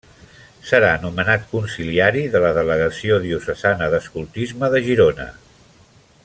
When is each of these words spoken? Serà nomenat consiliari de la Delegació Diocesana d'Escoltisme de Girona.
Serà 0.69 0.87
nomenat 1.01 1.43
consiliari 1.51 2.23
de 2.37 2.41
la 2.45 2.51
Delegació 2.59 3.19
Diocesana 3.27 3.91
d'Escoltisme 3.93 4.73
de 4.77 4.83
Girona. 4.89 5.29